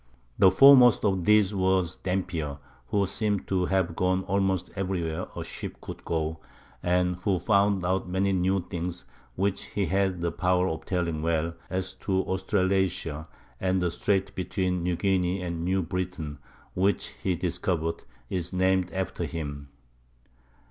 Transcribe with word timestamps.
The 0.39 0.49
foremost 0.49 1.05
of 1.05 1.25
these 1.25 1.53
was 1.53 1.95
Dampier, 1.97 2.57
who 2.87 3.05
seems 3.05 3.45
to 3.45 3.65
have 3.65 3.95
gone 3.95 4.23
almost 4.23 4.71
everywhere 4.75 5.27
a 5.35 5.43
ship 5.43 5.79
could 5.79 6.03
go, 6.05 6.39
and 6.81 7.17
who 7.17 7.37
found 7.37 7.85
out 7.85 8.09
many 8.09 8.31
new 8.31 8.65
things, 8.67 9.05
which 9.35 9.65
he 9.65 9.85
had 9.85 10.21
the 10.21 10.31
power 10.31 10.67
of 10.69 10.85
telling 10.85 11.21
well, 11.21 11.53
as 11.69 11.93
to 11.93 12.23
Australasia; 12.23 13.27
and 13.59 13.79
the 13.79 13.91
strait 13.91 14.33
between 14.33 14.81
New 14.81 14.95
Guinea 14.95 15.43
and 15.43 15.63
New 15.63 15.83
Britain, 15.83 16.39
which 16.73 17.09
he 17.21 17.35
discovered, 17.35 18.01
is 18.27 18.51
named 18.51 18.89
after 18.91 19.25
him. 19.25 19.69